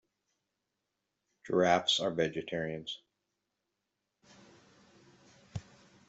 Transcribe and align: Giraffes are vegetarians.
Giraffes 1.45 1.99
are 1.99 2.09
vegetarians. 2.09 3.03